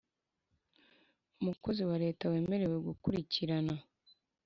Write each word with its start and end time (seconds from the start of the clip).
Umukozi 1.39 1.81
wa 1.89 1.95
Leta 2.03 2.23
wemerewe 2.31 2.77
gukurikirana 2.87 3.75